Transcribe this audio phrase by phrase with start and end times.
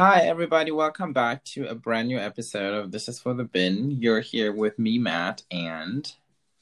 [0.00, 0.70] Hi, everybody.
[0.70, 3.90] Welcome back to a brand new episode of This is for the Bin.
[4.00, 6.10] You're here with me, Matt, and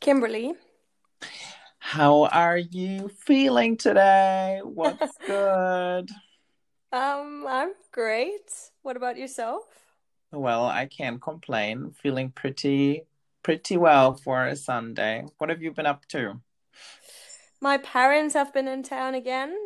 [0.01, 0.55] Kimberly.
[1.79, 4.61] how are you feeling today?
[4.65, 6.11] What's good?
[6.91, 8.51] Um, I'm great.
[8.83, 9.63] What about yourself?
[10.33, 11.93] Well, I can't complain.
[11.93, 13.05] Feeling pretty,
[13.45, 15.27] pretty well for a Sunday.
[15.39, 16.41] What have you been up to?
[17.61, 19.57] My parents have been in town again,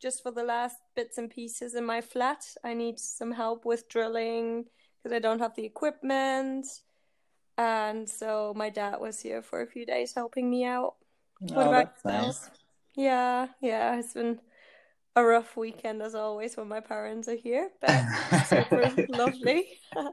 [0.00, 2.44] just for the last bits and pieces in my flat.
[2.64, 4.66] I need some help with drilling
[5.02, 6.66] because I don't have the equipment.
[7.58, 10.94] And so my dad was here for a few days helping me out.
[11.40, 12.50] What Oh, about that's nice.
[12.94, 14.40] Yeah, yeah, it's been
[15.14, 17.90] a rough weekend as always when my parents are here, but
[18.46, 19.66] super lovely.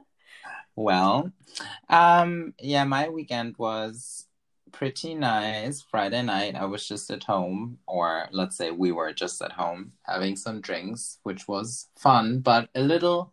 [0.76, 1.30] Well,
[1.88, 4.26] um, yeah, my weekend was
[4.74, 5.82] pretty nice.
[5.82, 9.92] Friday night, I was just at home, or let's say we were just at home
[10.02, 13.32] having some drinks, which was fun, but a little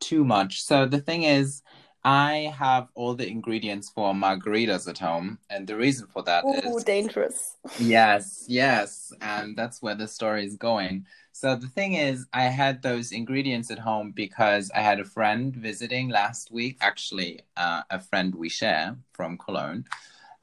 [0.00, 0.62] too much.
[0.62, 1.62] So the thing is,
[2.04, 6.78] I have all the ingredients for margaritas at home, and the reason for that Ooh,
[6.78, 7.56] is dangerous.
[7.78, 11.06] Yes, yes, and that's where the story is going.
[11.32, 15.54] So the thing is, I had those ingredients at home because I had a friend
[15.54, 19.84] visiting last week, actually, uh, a friend we share from Cologne.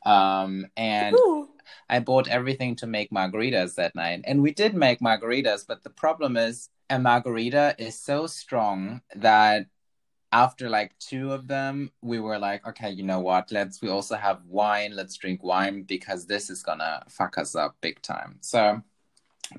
[0.05, 1.49] Um, and Ooh.
[1.89, 4.21] I bought everything to make margaritas that night.
[4.25, 9.67] And we did make margaritas, but the problem is a margarita is so strong that
[10.31, 13.51] after like two of them, we were like, okay, you know what?
[13.51, 14.95] Let's we also have wine.
[14.95, 18.37] Let's drink wine because this is gonna fuck us up big time.
[18.41, 18.81] So,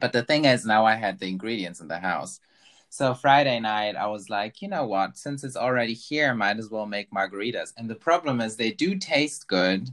[0.01, 2.41] but the thing is, now I had the ingredients in the house.
[2.89, 5.17] So Friday night, I was like, you know what?
[5.17, 7.73] Since it's already here, might as well make margaritas.
[7.77, 9.91] And the problem is, they do taste good,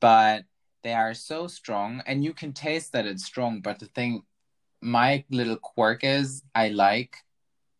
[0.00, 0.44] but
[0.82, 3.60] they are so strong, and you can taste that it's strong.
[3.60, 4.22] But the thing,
[4.80, 7.16] my little quirk is, I like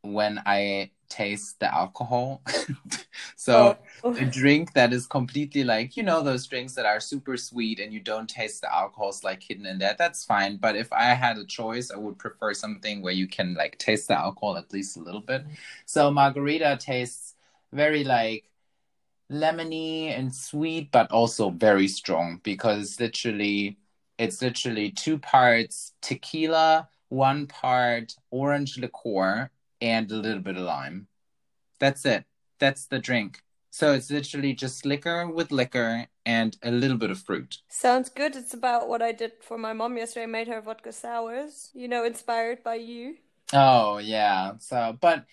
[0.02, 2.42] when I taste the alcohol.
[3.36, 4.14] so Oh.
[4.14, 7.92] a drink that is completely like you know those drinks that are super sweet and
[7.92, 11.38] you don't taste the alcohols like hidden in there that's fine but if i had
[11.38, 14.96] a choice i would prefer something where you can like taste the alcohol at least
[14.96, 15.54] a little bit mm-hmm.
[15.86, 17.34] so margarita tastes
[17.72, 18.44] very like
[19.30, 23.76] lemony and sweet but also very strong because literally
[24.18, 29.50] it's literally two parts tequila one part orange liqueur
[29.80, 31.08] and a little bit of lime
[31.80, 32.24] that's it
[32.58, 33.42] that's the drink
[33.76, 37.58] so it's literally just liquor with liquor and a little bit of fruit.
[37.68, 38.34] Sounds good.
[38.34, 40.22] It's about what I did for my mom yesterday.
[40.24, 43.16] I made her vodka sours, you know, inspired by you.
[43.52, 44.52] Oh yeah.
[44.60, 45.26] So but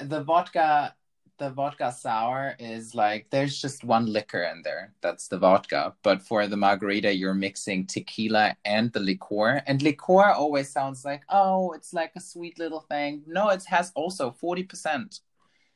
[0.00, 0.94] the vodka
[1.38, 4.92] the vodka sour is like there's just one liquor in there.
[5.00, 5.94] That's the vodka.
[6.02, 9.62] But for the margarita you're mixing tequila and the liqueur.
[9.66, 13.22] And liqueur always sounds like, oh, it's like a sweet little thing.
[13.26, 15.20] No, it has also 40%.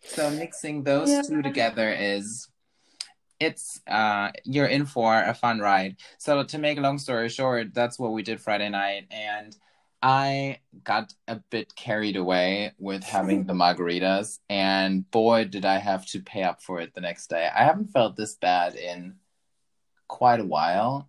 [0.05, 1.23] So mixing those Yeah.
[1.23, 2.49] two together is
[3.39, 5.97] it's uh you're in for a fun ride.
[6.19, 9.57] So to make a long story short, that's what we did Friday night and
[10.03, 16.05] I got a bit carried away with having the margaritas and boy did I have
[16.07, 17.49] to pay up for it the next day.
[17.55, 19.15] I haven't felt this bad in
[20.09, 21.09] quite a while.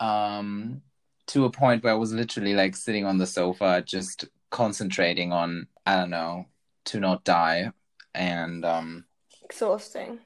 [0.00, 0.82] Um
[1.28, 5.68] to a point where I was literally like sitting on the sofa just concentrating on
[5.86, 6.46] I don't know
[6.86, 7.70] to not die
[8.14, 9.04] and um
[9.44, 10.18] Exhausting.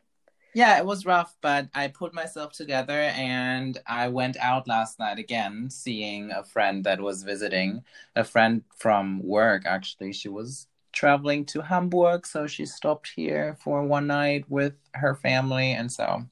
[0.54, 5.18] Yeah, it was rough, but I put myself together and I went out last night
[5.18, 7.84] again, seeing a friend that was visiting,
[8.16, 10.12] a friend from work actually.
[10.12, 15.72] She was traveling to Hamburg, so she stopped here for one night with her family,
[15.72, 16.26] and so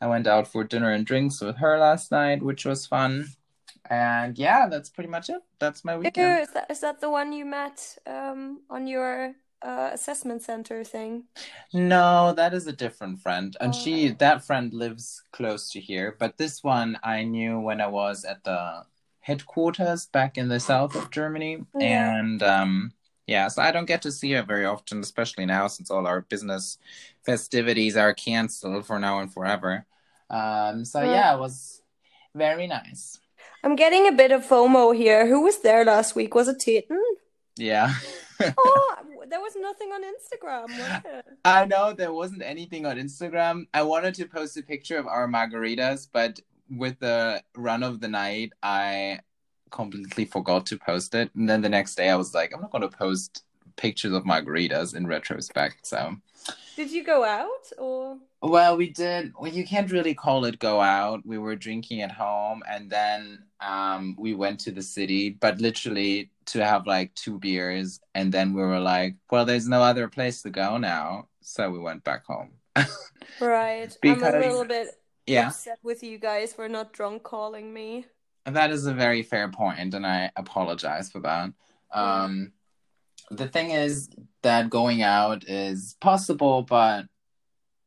[0.00, 3.28] I went out for dinner and drinks with her last night, which was fun.
[3.88, 5.42] And yeah, that's pretty much it.
[5.58, 6.40] That's my weekend.
[6.40, 9.34] is that is that the one you met um on your
[9.64, 11.24] uh, assessment center thing?
[11.72, 13.56] No, that is a different friend.
[13.60, 14.16] And she, Oh.
[14.18, 16.16] that friend lives close to here.
[16.18, 18.84] But this one I knew when I was at the
[19.20, 21.64] headquarters back in the south of Germany.
[21.78, 22.18] Yeah.
[22.18, 22.92] And um,
[23.26, 26.22] yeah, so I don't get to see her very often, especially now since all our
[26.22, 26.78] business
[27.24, 29.86] festivities are canceled for now and forever.
[30.28, 31.82] Um, so yeah, it was
[32.34, 33.20] very nice.
[33.62, 35.26] I'm getting a bit of FOMO here.
[35.28, 36.34] Who was there last week?
[36.34, 37.00] Was it Tayton?
[37.56, 37.94] Yeah.
[38.58, 38.96] Oh,
[39.32, 41.24] there was nothing on Instagram, was it?
[41.46, 43.66] I know there wasn't anything on Instagram.
[43.72, 46.38] I wanted to post a picture of our margaritas, but
[46.68, 49.20] with the run of the night, I
[49.70, 51.30] completely forgot to post it.
[51.34, 53.44] And then the next day, I was like, I'm not going to post
[53.76, 55.86] pictures of margaritas in retrospect.
[55.86, 56.16] So,
[56.76, 58.18] did you go out or?
[58.40, 59.32] Well, we did.
[59.38, 61.24] Well, you can't really call it go out.
[61.24, 66.30] We were drinking at home, and then um, we went to the city, but literally
[66.46, 70.42] to have like two beers, and then we were like, "Well, there's no other place
[70.42, 72.50] to go now," so we went back home.
[73.40, 73.96] right.
[74.00, 74.88] because, I'm a little bit
[75.26, 75.48] yeah.
[75.48, 78.06] upset with you guys for not drunk calling me.
[78.46, 81.52] That is a very fair point, and I apologize for that.
[81.92, 82.52] Um,
[83.36, 84.08] the thing is
[84.42, 87.06] that going out is possible, but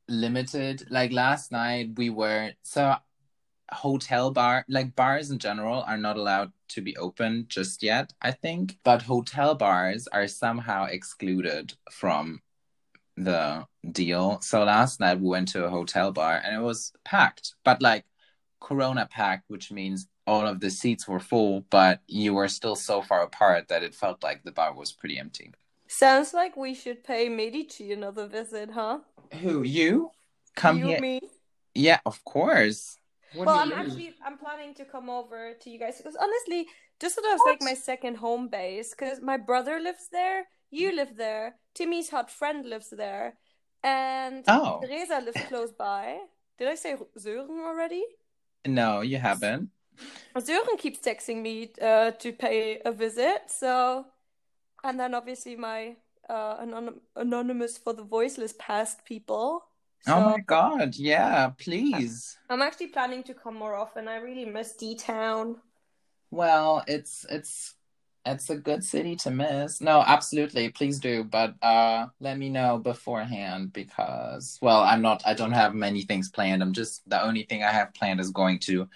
[0.07, 0.88] limited.
[0.89, 2.95] Like last night, we were so
[3.71, 8.30] hotel bar like bars in general are not allowed to be open just yet i
[8.30, 12.39] think but hotel bars are somehow excluded from
[13.18, 17.56] the deal so last night we went to a hotel bar and it was packed
[17.63, 18.06] but like
[18.62, 23.01] corona packed which means all of the seats were full but you were still so
[23.01, 25.51] far apart that it felt like the bar was pretty empty
[25.88, 29.00] sounds like we should pay medici another visit huh
[29.42, 30.12] who you?
[30.56, 31.01] Come you, here.
[31.01, 31.22] Me?
[31.74, 32.98] Yeah, of course.
[33.33, 33.80] What well, I'm mean?
[33.80, 36.68] actually I'm planning to come over to you guys because honestly,
[37.00, 37.51] Düsseldorf's what?
[37.51, 42.31] like my second home base because my brother lives there, you live there, Timmy's hot
[42.31, 43.33] friend lives there,
[43.83, 44.80] and oh.
[44.81, 46.19] Teresa lives close by.
[46.57, 48.06] Did I say Sören already?
[48.66, 49.69] No, you haven't.
[50.36, 54.06] Sören keeps texting me uh, to pay a visit, so
[54.83, 55.95] and then obviously my
[56.30, 59.65] uh, anon- anonymous for the voiceless past people.
[60.01, 62.38] So, oh my god, yeah, please.
[62.50, 64.07] I'm actually planning to come more often.
[64.07, 65.57] I really miss D Town.
[66.31, 67.75] Well, it's it's
[68.25, 69.81] it's a good city to miss.
[69.81, 71.24] No, absolutely, please do.
[71.24, 76.30] But uh let me know beforehand because well, I'm not I don't have many things
[76.30, 76.62] planned.
[76.62, 78.88] I'm just the only thing I have planned is going to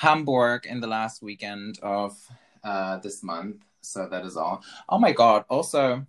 [0.00, 2.16] Hamburg in the last weekend of
[2.64, 3.56] uh this month.
[3.82, 4.62] So that is all.
[4.88, 6.06] Oh my god, also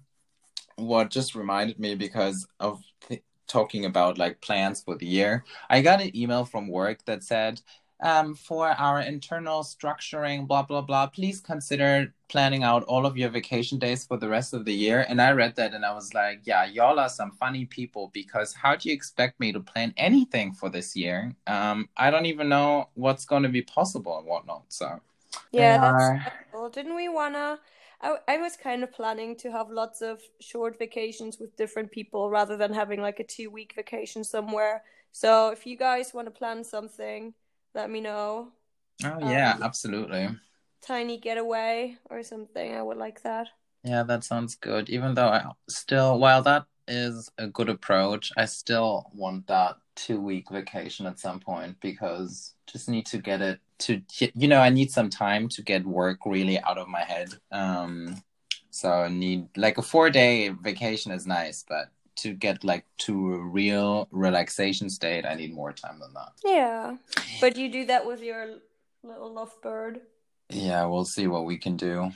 [0.77, 5.43] what just reminded me because of th- talking about like plans for the year.
[5.69, 7.61] I got an email from work that said,
[8.01, 13.30] um, for our internal structuring, blah, blah, blah, please consider planning out all of your
[13.30, 15.06] vacation days for the rest of the year.
[15.07, 18.53] And I read that and I was like, yeah, y'all are some funny people because
[18.53, 21.36] how do you expect me to plan anything for this year?
[21.45, 24.63] Um, I don't even know what's going to be possible and whatnot.
[24.69, 25.00] So,
[25.51, 26.69] yeah, that's cool.
[26.69, 27.59] Didn't we want to?
[28.01, 32.31] I, I was kind of planning to have lots of short vacations with different people
[32.31, 34.83] rather than having like a two week vacation somewhere.
[35.12, 37.33] So if you guys want to plan something,
[37.73, 38.51] let me know.
[39.03, 40.29] Oh yeah, um, absolutely.
[40.81, 42.75] Tiny getaway or something.
[42.75, 43.50] I would like that.
[43.83, 44.89] Yeah, that sounds good.
[44.89, 50.19] Even though I still, while that is a good approach, I still want that two
[50.19, 54.01] week vacation at some point because just need to get it to
[54.35, 58.21] you know i need some time to get work really out of my head um
[58.69, 61.89] so i need like a four day vacation is nice but
[62.21, 66.31] to get like to a real relaxation state i need more time than that.
[66.44, 66.97] Yeah.
[67.39, 68.41] But you do that with your
[69.03, 70.01] little lovebird?
[70.50, 72.12] Yeah we'll see what we can do.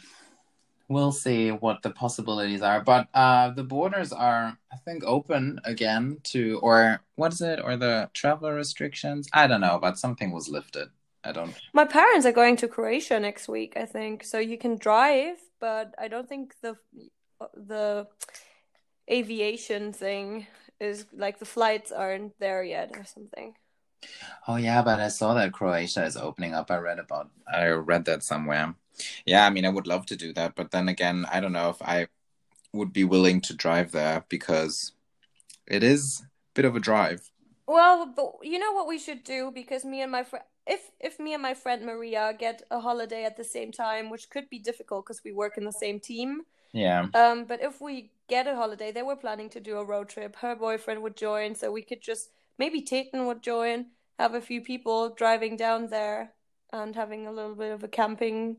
[0.88, 2.81] We'll see what the possibilities are.
[2.81, 7.60] But uh the borders are i think open again to or what is it?
[7.63, 9.28] Or the travel restrictions?
[9.34, 10.90] I don't know but something was lifted.
[11.25, 11.56] I don't.
[11.74, 14.24] My parents are going to Croatia next week, I think.
[14.24, 16.75] So you can drive, but I don't think the
[17.56, 18.08] the
[19.10, 20.48] aviation thing
[20.80, 23.56] is like the flights aren't there yet or something.
[24.48, 26.69] Oh yeah, but I saw that Croatia is opening up.
[26.69, 28.75] I read about I read that somewhere.
[29.25, 31.70] Yeah, I mean I would love to do that, but then again, I don't know
[31.70, 32.08] if I
[32.74, 34.91] would be willing to drive there because
[35.65, 37.32] it is a bit of a drive.
[37.68, 41.20] Well, but you know what we should do because me and my friend if if
[41.20, 44.60] me and my friend Maria get a holiday at the same time, which could be
[44.60, 46.41] difficult because we work in the same team.
[46.74, 47.08] Yeah.
[47.13, 50.36] Um, but if we get a holiday, they were planning to do a road trip.
[50.38, 54.62] Her boyfriend would join, so we could just maybe Tayton would join, have a few
[54.62, 56.34] people driving down there,
[56.72, 58.58] and having a little bit of a camping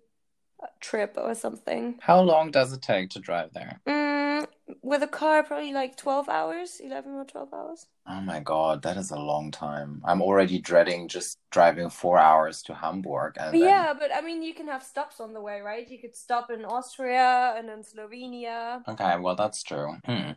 [0.81, 1.99] trip or something.
[2.01, 3.81] How long does it take to drive there?
[3.87, 4.47] Mm,
[4.83, 7.87] with a car, probably like 12 hours, 11 or 12 hours.
[8.09, 10.01] Oh my god, that is a long time.
[10.05, 13.37] I'm already dreading just driving four hours to Hamburg.
[13.39, 15.89] And yeah, but I mean, you can have stops on the way, right?
[15.91, 18.87] You could stop in Austria and in Slovenia.
[18.87, 19.97] Okay, well, that's true.
[20.05, 20.33] Hmm.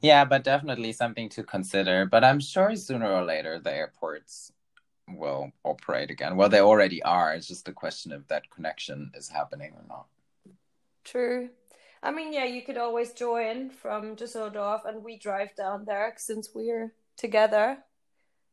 [0.00, 2.06] Yeah, but definitely something to consider.
[2.06, 4.52] But I'm sure sooner or later the airports
[5.08, 6.36] will operate again.
[6.36, 7.34] Well, they already are.
[7.34, 10.06] It's just a question of that connection is happening or not.
[11.04, 11.50] True.
[12.02, 16.50] I mean, yeah, you could always join from Düsseldorf, and we drive down there since
[16.54, 17.78] we're together.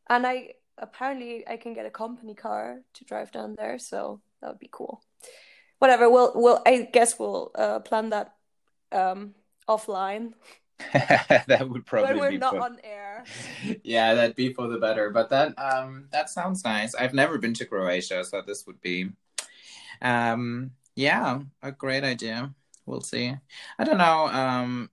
[0.07, 4.49] And I apparently I can get a company car to drive down there, so that
[4.49, 5.03] would be cool.
[5.79, 8.35] Whatever, we'll we'll I guess we'll uh, plan that
[8.91, 9.33] um,
[9.67, 10.33] offline.
[10.93, 13.23] that would probably when we're be not for- on air.
[13.83, 15.09] yeah, that'd be for the better.
[15.09, 16.95] But that um that sounds nice.
[16.95, 19.09] I've never been to Croatia, so this would be
[20.01, 22.53] um yeah, a great idea.
[22.85, 23.33] We'll see.
[23.77, 24.89] I don't know um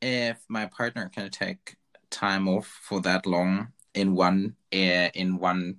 [0.00, 1.76] if my partner can take
[2.10, 5.76] time off for that long in one uh, in one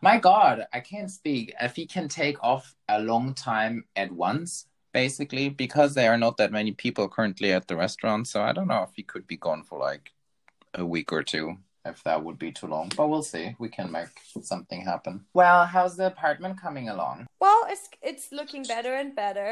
[0.00, 4.66] my god i can't speak if he can take off a long time at once
[5.02, 8.70] basically because there are not that many people currently at the restaurant so i don't
[8.72, 10.04] know if he could be gone for like
[10.82, 11.46] a week or two
[11.92, 14.12] if that would be too long but we'll see we can make
[14.52, 19.50] something happen well how's the apartment coming along Well, it's it's looking better and better,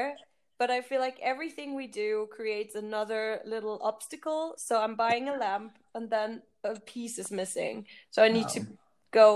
[0.61, 3.23] but I feel like everything we do creates another
[3.55, 4.43] little obstacle.
[4.67, 6.31] So I'm buying a lamp and then
[6.65, 7.87] a piece is missing.
[8.15, 8.77] So I need to Oh.
[9.21, 9.29] go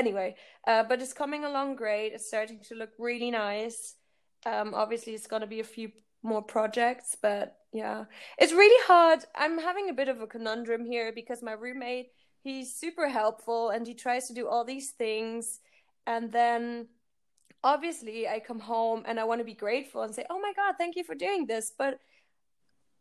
[0.00, 0.30] anyway.
[0.70, 2.12] Uh, but it's coming along great.
[2.14, 3.97] It's starting to look really nice.
[4.46, 5.92] Um, obviously, it's gonna be a few
[6.22, 8.04] more projects, but yeah,
[8.38, 9.24] it's really hard.
[9.34, 13.86] I'm having a bit of a conundrum here because my roommate, he's super helpful and
[13.86, 15.60] he tries to do all these things,
[16.06, 16.88] and then
[17.64, 20.76] obviously I come home and I want to be grateful and say, "Oh my God,
[20.78, 22.00] thank you for doing this," but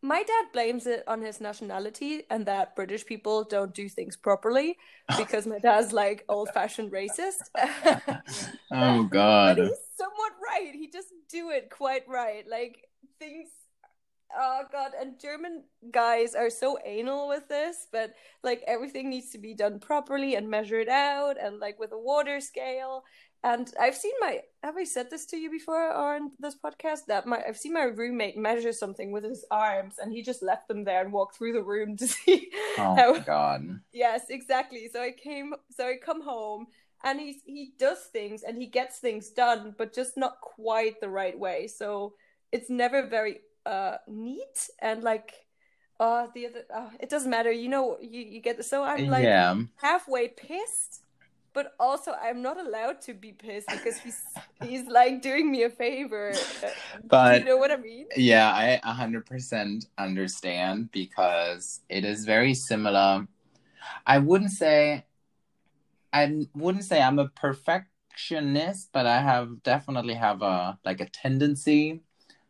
[0.01, 4.77] my dad blames it on his nationality and that British people don't do things properly
[5.17, 7.49] because my dad's like old-fashioned racist.
[8.71, 9.03] oh
[9.43, 10.73] But god he's somewhat right.
[10.73, 12.45] He doesn't do it quite right.
[12.47, 12.87] Like
[13.19, 13.49] things
[14.37, 18.13] oh god, and German guys are so anal with this, but
[18.43, 22.39] like everything needs to be done properly and measured out and like with a water
[22.39, 23.03] scale.
[23.43, 27.25] And I've seen my have I said this to you before on this podcast that
[27.25, 30.83] my I've seen my roommate measure something with his arms and he just left them
[30.83, 34.89] there and walked through the room to see oh how my god Yes, exactly.
[34.91, 36.67] So I came, so I come home,
[37.03, 41.09] and he's he does things and he gets things done, but just not quite the
[41.09, 41.67] right way.
[41.67, 42.13] So
[42.51, 45.33] it's never very uh neat and like
[45.99, 47.51] uh the other uh, it doesn't matter.
[47.51, 51.01] You know, you you get so I'm like yeah halfway pissed,
[51.57, 54.21] but also I'm not allowed to be pissed because he's
[54.61, 56.31] he's like doing me a favor.
[57.09, 58.05] But- you know what I mean?
[58.15, 63.27] Yeah, I 100% understand because it is very similar.
[64.05, 65.05] I wouldn't say
[66.13, 72.01] I wouldn't say I'm a perfectionist, but I have definitely have a like a tendency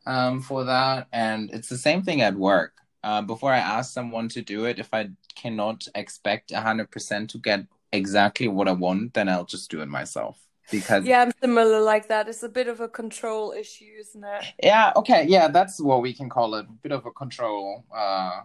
[0.06, 2.74] um, for that, and it's the same thing at work.
[3.04, 7.62] Uh, before I ask someone to do it, if I cannot expect 100% to get
[7.98, 10.40] exactly what I want, then I'll just do it myself
[10.72, 12.28] because Yeah, I'm similar like that.
[12.30, 14.46] It's a bit of a control issue, isn't it?
[14.62, 16.66] Yeah, okay, yeah, that's what we can call it.
[16.70, 18.42] A bit of a control uh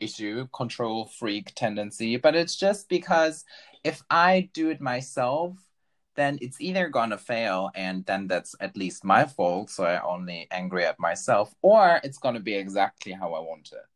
[0.00, 2.16] issue, control freak tendency.
[2.16, 3.44] But it's just because
[3.84, 5.56] if I do it myself,
[6.16, 10.46] then it's either gonna fail and then that's at least my fault, so I only
[10.50, 13.86] angry at myself, or it's gonna be exactly how I want it.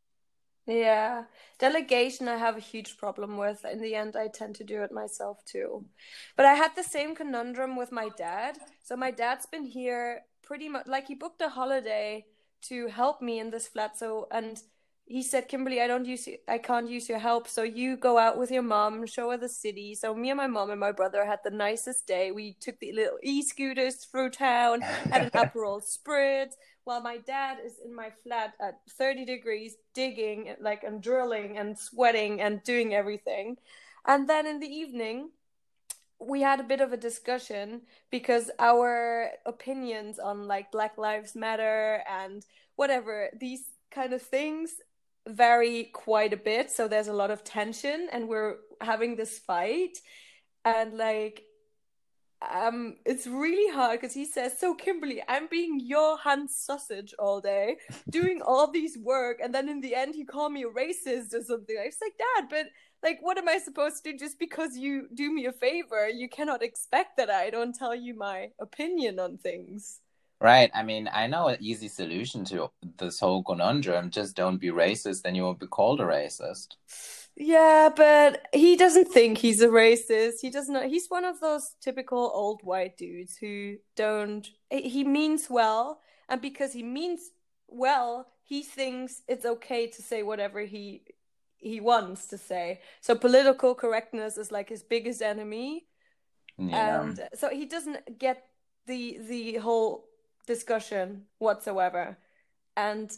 [0.66, 1.24] Yeah,
[1.58, 3.64] delegation I have a huge problem with.
[3.64, 5.84] In the end, I tend to do it myself too.
[6.36, 8.58] But I had the same conundrum with my dad.
[8.82, 12.26] So my dad's been here pretty much like he booked a holiday
[12.68, 13.98] to help me in this flat.
[13.98, 14.62] So and
[15.04, 17.48] he said, Kimberly, I don't use I can't use your help.
[17.48, 19.96] So you go out with your mom, show her the city.
[19.96, 22.30] So me and my mom and my brother had the nicest day.
[22.30, 26.52] We took the little e-scooters through town, had an Aperol Spritz
[26.84, 31.78] while my dad is in my flat at 30 degrees digging like and drilling and
[31.78, 33.56] sweating and doing everything.
[34.06, 35.30] And then in the evening
[36.18, 42.02] we had a bit of a discussion because our opinions on like black lives matter
[42.08, 42.44] and
[42.76, 44.74] whatever these kind of things
[45.28, 46.70] vary quite a bit.
[46.70, 49.98] So there's a lot of tension and we're having this fight.
[50.64, 51.44] And like
[52.50, 57.40] um it's really hard because he says so kimberly i'm being your hand sausage all
[57.40, 57.76] day
[58.10, 61.42] doing all these work and then in the end he called me a racist or
[61.42, 62.66] something i was like dad but
[63.02, 66.28] like what am i supposed to do just because you do me a favor you
[66.28, 70.00] cannot expect that i don't tell you my opinion on things
[70.40, 70.72] Right.
[70.74, 72.68] I mean, I know an easy solution to
[72.98, 74.10] this whole conundrum.
[74.10, 76.74] Just don't be racist, then you won't be called a racist.
[77.42, 80.34] yeah but he doesn't think he's a racist.
[80.40, 86.00] He doesn't he's one of those typical old white dudes who don't he means well
[86.28, 87.30] and because he means
[87.68, 91.02] well he thinks it's okay to say whatever he
[91.58, 92.80] he wants to say.
[93.00, 95.86] So political correctness is like his biggest enemy.
[96.58, 97.02] Yeah.
[97.02, 98.44] and so he doesn't get
[98.86, 100.04] the the whole
[100.46, 102.18] discussion whatsoever.
[102.76, 103.10] And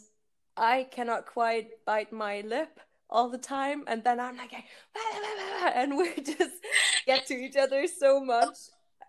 [0.57, 2.79] i cannot quite bite my lip
[3.15, 4.53] all the time and then i'm like
[5.75, 6.61] and we just
[7.05, 8.57] get to each other so much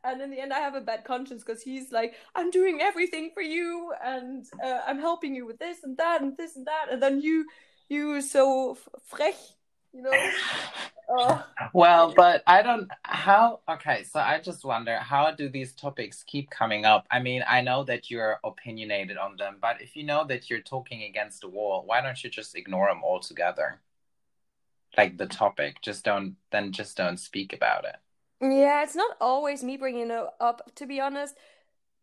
[0.05, 3.31] and in the end i have a bad conscience because he's like i'm doing everything
[3.35, 6.87] for you and uh, I'm helping you with this and that and this and that,
[6.91, 7.47] and then you
[7.89, 8.77] you so
[9.11, 9.37] frech,
[9.93, 10.13] you know.
[11.09, 11.41] Oh.
[11.73, 16.51] Well, but I don't how okay, so I just wonder how do these topics keep
[16.51, 17.07] coming up?
[17.13, 20.63] I mean, I know that you're opinionated on them, but if you know that you're
[20.63, 23.79] talking against a wall, why don't you just ignore them altogether?
[24.97, 27.97] Like the topic, just don't then just don't speak about it.
[28.41, 31.37] Yeah, it's not always me bringing it up to be honest.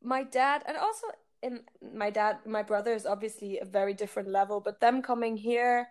[0.01, 1.07] My dad and also
[1.41, 1.61] in
[1.93, 5.89] my dad, my brother is obviously a very different level, but them coming here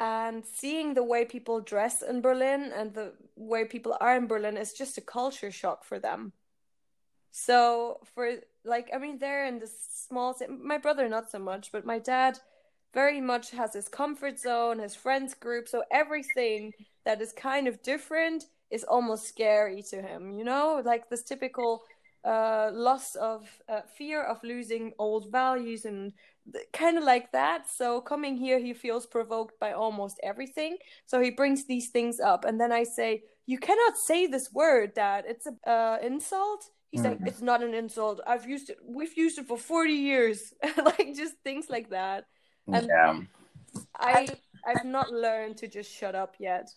[0.00, 4.56] and seeing the way people dress in Berlin and the way people are in Berlin
[4.56, 6.32] is just a culture shock for them.
[7.30, 8.30] So for
[8.64, 9.76] like I mean they're in this
[10.08, 12.38] small my brother not so much, but my dad
[12.94, 16.72] very much has his comfort zone, his friends group, so everything
[17.04, 20.80] that is kind of different is almost scary to him, you know?
[20.84, 21.82] Like this typical
[22.24, 26.12] uh, loss of uh, fear of losing old values and
[26.72, 27.68] kind of like that.
[27.68, 30.78] So coming here, he feels provoked by almost everything.
[31.06, 34.94] So he brings these things up, and then I say, "You cannot say this word,
[34.94, 35.24] Dad.
[35.28, 38.20] It's an uh, insult." He's like, "It's not an insult.
[38.26, 38.78] I've used it.
[38.84, 42.24] We've used it for forty years." like just things like that.
[42.66, 43.20] And yeah.
[43.98, 44.28] I
[44.66, 46.70] I've not learned to just shut up yet.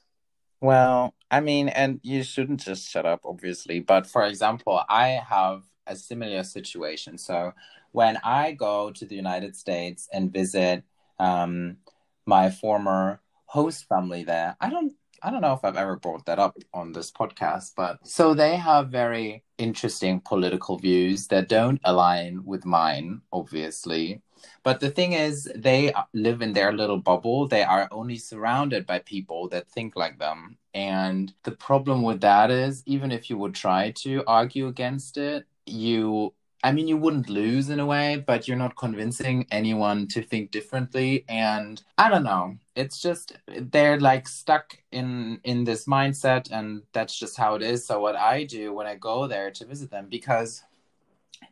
[0.59, 3.79] Well, I mean, and you shouldn't just shut up, obviously.
[3.79, 7.17] But for example, I have a similar situation.
[7.17, 7.53] So
[7.91, 10.83] when I go to the United States and visit
[11.19, 11.77] um,
[12.25, 16.37] my former host family there, I don't I don't know if I've ever brought that
[16.37, 22.45] up on this podcast, but so they have very interesting political views that don't align
[22.45, 24.21] with mine, obviously.
[24.63, 27.47] But the thing is, they uh, live in their little bubble.
[27.47, 30.57] They are only surrounded by people that think like them.
[30.73, 35.45] And the problem with that is, even if you would try to argue against it,
[35.65, 40.23] you I mean, you wouldn't lose in a way, but you're not convincing anyone to
[40.23, 41.23] think differently.
[41.29, 42.57] And I don't know.
[42.75, 47.85] It's just they're like stuck in in this mindset, and that's just how it is.
[47.85, 50.63] So what I do when I go there to visit them, because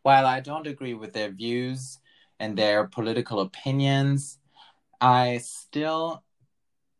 [0.01, 1.99] while I don't agree with their views
[2.39, 4.39] and their political opinions,
[5.01, 6.23] I still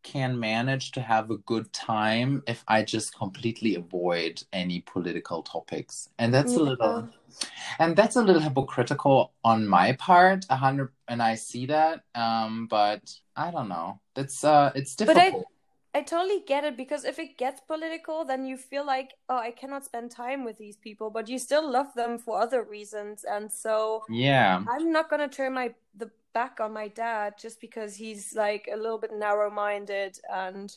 [0.03, 6.10] can manage to have a good time if I just completely avoid any political topics.
[6.19, 6.60] And that's yeah.
[6.60, 7.10] a little
[7.79, 12.03] and that's a little hypocritical on my part, a hundred and I see that.
[12.13, 13.01] Um, but
[13.36, 13.99] I don't know.
[14.15, 15.45] It's uh it's difficult.
[15.95, 19.51] I totally get it because if it gets political, then you feel like, oh, I
[19.51, 23.23] cannot spend time with these people, but you still love them for other reasons.
[23.23, 24.62] And so Yeah.
[24.67, 28.75] I'm not gonna turn my the back on my dad just because he's like a
[28.75, 30.75] little bit narrow minded and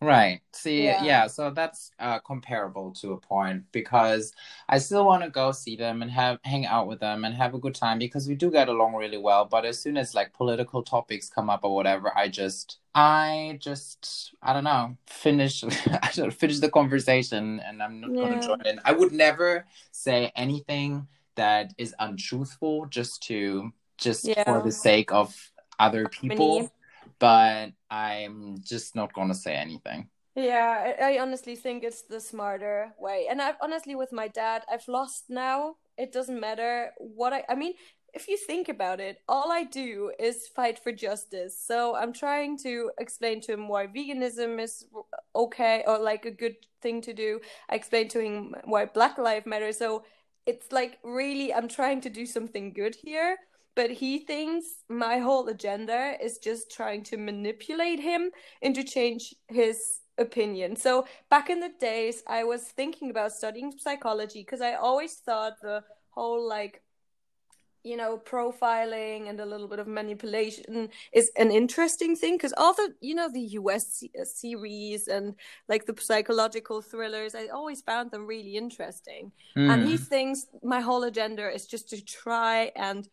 [0.00, 0.40] Right.
[0.52, 1.02] See, yeah.
[1.02, 4.32] yeah, so that's uh, comparable to a point because
[4.68, 7.54] I still want to go see them and have hang out with them and have
[7.54, 9.44] a good time because we do get along really well.
[9.44, 14.34] But as soon as like political topics come up or whatever, I just, I just,
[14.40, 18.20] I don't know, finish, I don't finish the conversation and I'm not yeah.
[18.20, 18.80] gonna join in.
[18.84, 24.44] I would never say anything that is untruthful just to just yeah.
[24.44, 25.34] for the sake of
[25.80, 26.70] other people.
[27.18, 30.08] But I'm just not going to say anything.
[30.34, 33.26] Yeah, I, I honestly think it's the smarter way.
[33.28, 35.76] And I've honestly, with my dad, I've lost now.
[35.96, 37.44] It doesn't matter what I.
[37.48, 37.72] I mean,
[38.14, 41.60] if you think about it, all I do is fight for justice.
[41.60, 44.86] So I'm trying to explain to him why veganism is
[45.34, 47.40] okay or like a good thing to do.
[47.68, 49.72] I explain to him why Black Lives Matter.
[49.72, 50.04] So
[50.46, 53.38] it's like really, I'm trying to do something good here
[53.78, 60.00] but he thinks my whole agenda is just trying to manipulate him into change his
[60.18, 60.74] opinion.
[60.74, 65.60] So back in the days, I was thinking about studying psychology because I always thought
[65.62, 66.82] the whole like
[67.84, 72.74] you know profiling and a little bit of manipulation is an interesting thing because all
[72.74, 75.36] the you know the us uh, series and
[75.68, 79.72] like the psychological thrillers i always found them really interesting mm.
[79.72, 80.02] and he hmm.
[80.02, 83.08] thinks my whole agenda is just to try and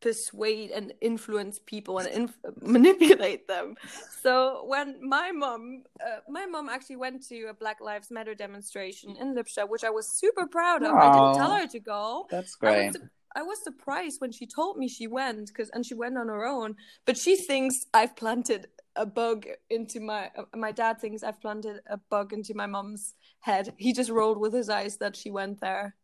[0.00, 3.76] persuade and influence people and inf- manipulate them.
[4.22, 9.16] So when my mom, uh, my mom actually went to a Black Lives Matter demonstration
[9.16, 10.94] in Lippstadt, which I was super proud of.
[10.94, 12.26] I didn't tell her to go.
[12.30, 12.84] That's great.
[12.84, 12.96] I was,
[13.36, 16.44] I was surprised when she told me she went because and she went on her
[16.44, 16.76] own.
[17.04, 20.30] But she thinks I've planted a bug into my.
[20.36, 23.74] Uh, my dad thinks I've planted a bug into my mom's head.
[23.76, 25.94] He just rolled with his eyes that she went there.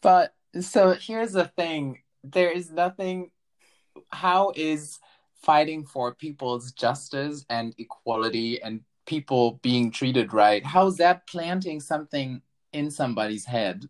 [0.00, 3.30] But so here's the thing there is nothing
[4.10, 4.98] how is
[5.34, 12.40] fighting for people's justice and equality and people being treated right how's that planting something
[12.72, 13.88] in somebody's head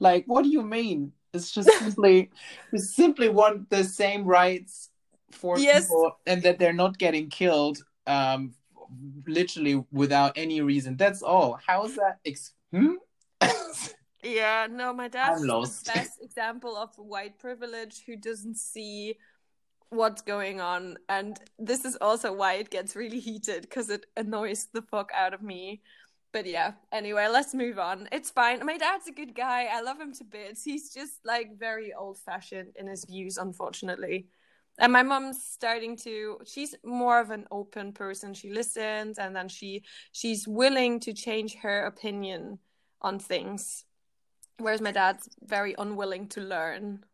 [0.00, 2.30] like what do you mean It's just simply,
[2.70, 4.90] we simply want the same rights
[5.32, 5.86] for Yes.
[5.88, 8.54] people, and that they're not getting killed, um,
[9.26, 10.96] literally without any reason.
[10.96, 11.58] That's all.
[11.66, 12.18] How's that?
[12.24, 12.94] Ex- hmm?
[14.24, 19.18] Yeah, no, my dad's the best example of white privilege who doesn't see
[19.90, 20.96] what's going on.
[21.08, 25.34] And this is also why it gets really heated because it annoys the fuck out
[25.34, 25.82] of me.
[26.32, 28.08] But yeah, anyway, let's move on.
[28.10, 28.64] It's fine.
[28.64, 29.68] My dad's a good guy.
[29.70, 30.64] I love him to bits.
[30.64, 34.26] He's just like very old fashioned in his views, unfortunately.
[34.78, 38.34] And my mom's starting to she's more of an open person.
[38.34, 42.58] She listens and then she she's willing to change her opinion
[43.00, 43.84] on things.
[44.58, 47.04] Whereas my dad's very unwilling to learn.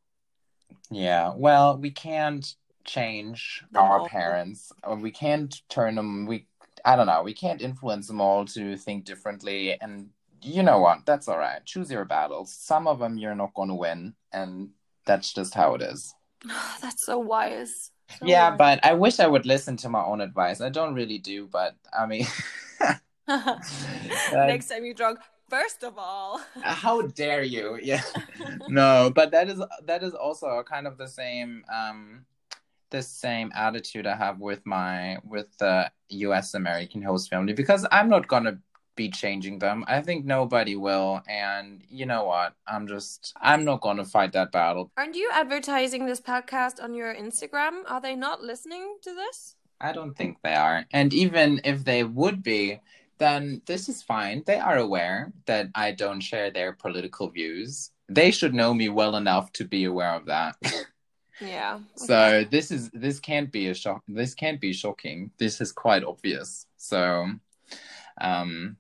[0.90, 4.09] Yeah, well, we can't change Them our all.
[4.09, 4.72] parents.
[4.98, 6.26] We can't turn them.
[6.26, 6.46] We,
[6.85, 7.22] I don't know.
[7.22, 9.81] We can't influence them all to think differently.
[9.81, 10.11] And
[10.42, 11.07] you know what?
[11.07, 11.64] That's all right.
[11.64, 12.53] Choose your battles.
[12.53, 14.70] Some of them you're not going to win, and
[15.07, 16.14] that's just how it is.
[16.81, 17.90] That's so wise.
[18.18, 18.59] So yeah, wise.
[18.59, 20.61] but I wish I would listen to my own advice.
[20.61, 22.26] I don't really do, but I mean,
[24.33, 26.40] Next time you drunk, first of all.
[26.62, 27.78] how dare you?
[27.90, 28.02] Yeah.
[28.68, 32.24] no but that is that is also kind of the same um
[32.90, 38.08] the same attitude i have with my with the us american host family because i'm
[38.08, 38.58] not gonna
[38.96, 43.80] be changing them i think nobody will and you know what i'm just i'm not
[43.80, 47.74] gonna fight that battle Aren't you advertising this podcast on your Instagram?
[47.88, 49.56] Are they not listening to this?
[49.80, 52.80] i don't think they are and even if they would be
[53.20, 58.33] then this is fine they are aware that i don't share their political views they
[58.33, 60.56] should know me well enough to be aware of that
[61.40, 61.80] Yeah.
[61.96, 64.02] So this is this can't be a shock.
[64.06, 65.30] This can't be shocking.
[65.38, 66.66] This is quite obvious.
[66.76, 67.30] So,
[68.20, 68.76] um,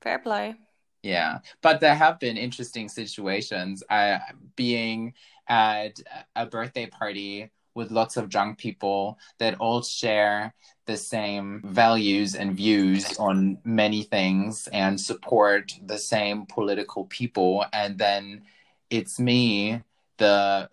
[0.00, 0.54] Fair play.
[1.02, 1.40] yeah.
[1.60, 3.82] But there have been interesting situations.
[3.90, 4.20] I
[4.56, 5.12] being
[5.48, 6.00] at
[6.34, 10.52] a birthday party with lots of drunk people that all share
[10.86, 17.96] the same values and views on many things and support the same political people, and
[17.96, 18.42] then
[18.90, 19.80] it's me,
[20.16, 20.68] the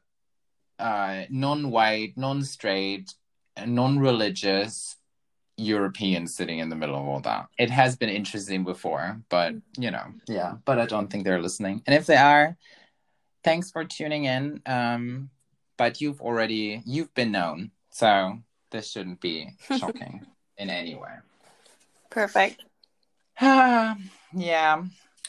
[0.80, 3.14] uh, non-white, non-straight,
[3.66, 4.98] non-religious
[5.58, 7.48] European sitting in the middle of all that.
[7.60, 10.56] It has been interesting before, but you know, yeah.
[10.66, 11.84] But I don't think they're listening.
[11.86, 12.58] And if they are,
[13.44, 14.62] thanks for tuning in.
[14.66, 15.30] Um,
[15.78, 18.40] but you've already you've been known, so
[18.72, 20.26] this shouldn't be shocking
[20.58, 21.16] in any way.
[22.10, 22.64] Perfect.
[23.42, 24.84] yeah.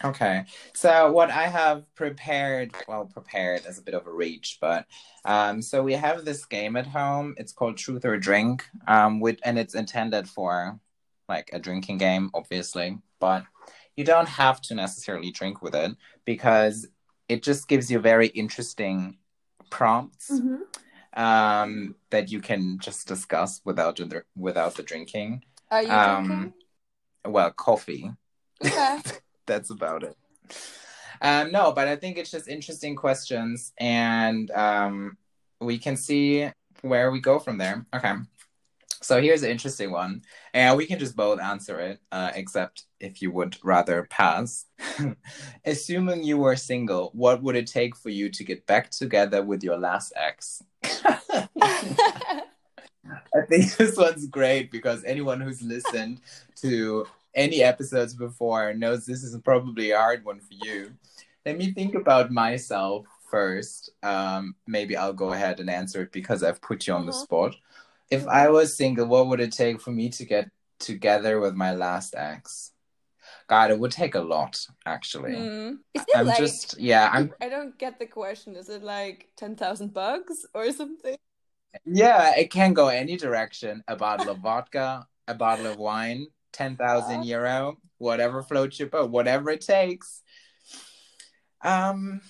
[0.05, 0.45] Okay.
[0.75, 4.87] So what I have prepared, well, prepared as a bit of a reach, but
[5.25, 7.35] um, so we have this game at home.
[7.39, 10.79] It's called Truth or Drink, um, with and it's intended for
[11.29, 13.45] like a drinking game, obviously, but
[13.97, 16.87] you don't have to necessarily drink with it because
[17.29, 19.17] it just gives you very interesting
[19.71, 20.31] prompts
[21.15, 25.45] um, that you can just discuss without the without the drinking.
[25.71, 26.53] Are you Um, drinking?
[27.27, 28.11] Well, coffee.
[28.65, 28.99] Okay.
[29.47, 30.17] that's about it.
[31.21, 35.17] Um, no, but I think it's just interesting questions, and um,
[35.61, 36.51] we can see
[36.83, 37.87] where we go from there.
[37.95, 38.13] Okay.
[39.03, 40.23] So here's an interesting one,
[40.55, 44.67] and we can just both answer it, uh, except if you would rather pass.
[45.65, 49.63] Assuming you were single, what would it take for you to get back together with
[49.63, 50.63] your last ex?
[53.35, 56.21] I think this one's great because anyone who's listened
[56.57, 60.93] to any episodes before knows this is probably a hard one for you.
[61.45, 63.91] Let me think about myself first.
[64.03, 67.23] Um, maybe I'll go ahead and answer it because I've put you on the Mhm.
[67.23, 67.57] spot.
[68.11, 71.75] If I was single, what would it take for me to get together with my
[71.75, 72.73] last ex?
[73.49, 75.35] God, it would take a lot, actually.
[75.35, 75.79] Mm.
[75.95, 78.57] Is it I'm like, just, yeah, I'm, I don't get the question.
[78.57, 81.17] Is it like 10,000 bucks or something?
[81.85, 83.83] yeah, it can go any direction.
[83.89, 89.51] A bottle of vodka, a bottle of wine, 10,000 euro, whatever floats your boat, whatever
[89.51, 90.23] it takes.
[91.63, 92.21] Um,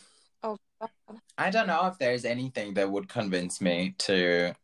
[0.42, 0.90] Oh, God.
[1.36, 4.54] I don't know if there's anything that would convince me to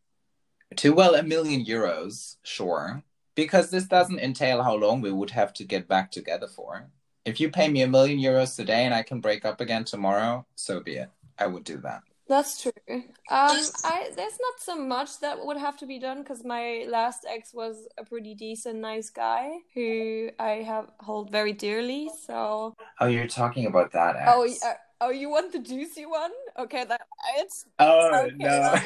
[0.76, 3.02] to well a million euros, sure.
[3.34, 6.90] Because this doesn't entail how long we would have to get back together for.
[7.24, 10.44] If you pay me a million euros today and I can break up again tomorrow,
[10.54, 11.08] so be it.
[11.38, 12.02] I would do that.
[12.28, 12.72] That's true.
[12.88, 17.26] Um, I there's not so much that would have to be done because my last
[17.28, 22.10] ex was a pretty decent, nice guy who I have hold very dearly.
[22.26, 24.30] So, Oh, you're talking about that ex.
[24.32, 26.30] oh, uh, oh, you want the juicy one?
[26.58, 27.00] Okay, that
[27.38, 28.34] it's Oh, okay.
[28.38, 28.76] no.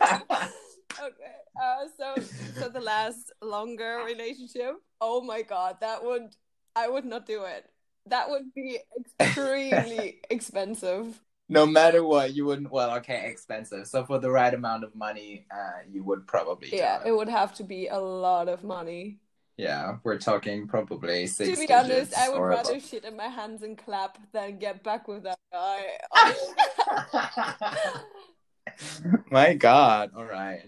[1.06, 1.34] okay.
[1.60, 2.14] Uh, so
[2.58, 4.76] so the last longer relationship.
[5.00, 6.34] Oh my god, that would
[6.74, 7.68] I would not do it.
[8.06, 8.78] That would be
[9.20, 11.20] extremely expensive.
[11.48, 12.70] no matter what, you wouldn't.
[12.70, 13.86] Well, okay, expensive.
[13.86, 16.70] So for the right amount of money, uh, you would probably.
[16.70, 19.18] do Yeah, it would have to be a lot of money.
[19.56, 21.58] Yeah, we're talking probably six.
[21.58, 22.82] to be honest, I would rather above.
[22.82, 25.84] shit in my hands and clap than get back with that guy.
[29.30, 30.10] My God!
[30.16, 30.62] All right.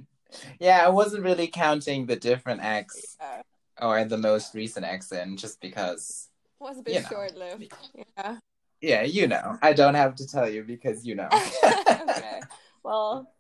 [0.61, 3.43] Yeah, I wasn't really counting the different X Yeah,
[3.81, 6.29] or the most recent X in, just because.
[6.61, 7.09] it was a bit You know.
[7.09, 7.73] short lived.
[8.17, 8.37] Yeah.
[8.81, 9.59] Yeah, you know.
[9.63, 11.29] I don't have to tell you because you know.
[12.03, 12.41] okay.
[12.83, 13.31] Well,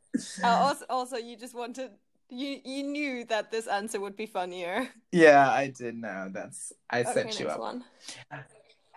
[0.42, 1.90] uh, also, also, you just wanted
[2.30, 4.88] you you knew that this answer would be funnier.
[5.12, 6.28] yeah, I did know.
[6.32, 7.60] That's I Okay, set you up.
[7.60, 7.84] one.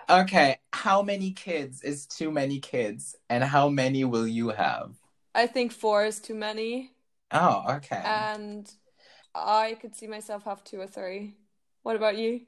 [0.09, 4.95] Okay, how many kids is too many kids, and how many will you have?
[5.33, 6.91] I think four is too many,
[7.31, 8.01] Oh, okay.
[8.05, 8.71] and
[9.35, 11.35] I could see myself have two or three.
[11.83, 12.41] What about you?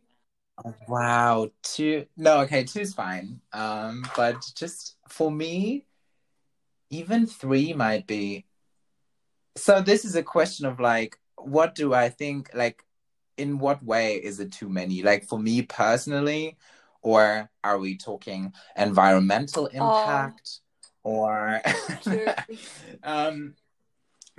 [0.87, 2.05] Wow, two.
[2.17, 3.41] No, okay, two's fine.
[3.53, 5.85] Um, but just for me,
[6.89, 8.45] even three might be.
[9.55, 12.49] So this is a question of like, what do I think?
[12.53, 12.83] Like,
[13.37, 15.01] in what way is it too many?
[15.01, 16.57] Like for me personally,
[17.01, 20.59] or are we talking environmental impact,
[21.03, 21.61] or?
[23.03, 23.55] Um,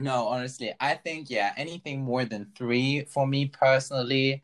[0.01, 4.43] no, honestly, I think yeah, anything more than three for me personally,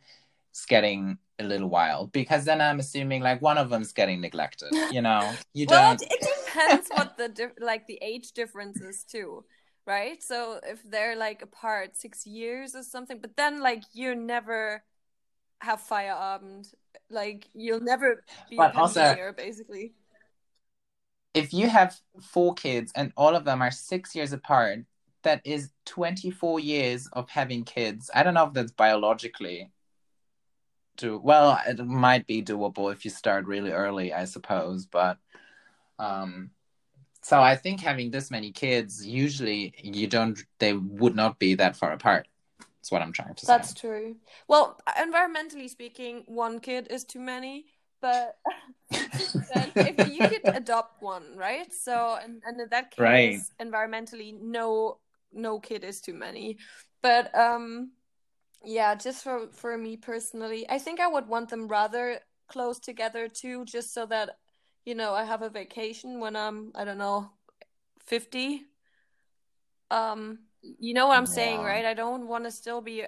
[0.51, 4.73] it's getting a little wild because then I'm assuming like one of them's getting neglected.
[4.93, 6.03] You know, you Well, don't.
[6.03, 9.45] it it depends what the dif- like the age difference is too,
[9.87, 10.23] right?
[10.23, 14.83] So if they're like apart six years or something, but then like you never
[15.61, 16.73] have Feierabend,
[17.11, 19.93] like you'll never be But a also- basically.
[21.35, 24.87] If you have four kids and all of them are six years apart,
[25.27, 28.09] that is 24 years of having kids.
[28.15, 29.73] I don't know if that's biologically
[30.97, 31.59] do well.
[31.67, 35.19] It might be doable if you start really early, I suppose, but
[35.99, 36.51] um.
[37.23, 40.39] So I think having this many kids, usually you don't.
[40.61, 42.29] They would not be that far apart.
[42.61, 43.53] That's what I'm trying to say.
[43.53, 44.15] That's true.
[44.47, 47.67] Well, environmentally speaking, one kid is too many,
[48.01, 48.37] but
[48.93, 51.73] if you could adopt one, right?
[51.73, 53.41] So, and, and in that case, Right.
[53.61, 54.99] environmentally, no,
[55.33, 56.59] no kid is too many.
[57.03, 57.93] But um,
[58.65, 63.29] yeah, just for for me personally, I think I would want them rather close together
[63.29, 64.39] too, just so that
[64.85, 67.31] you know I have a vacation when I'm I don't know,
[68.05, 68.65] fifty.
[69.91, 71.85] Um, you know what I'm saying, right?
[71.85, 73.05] I don't want to still be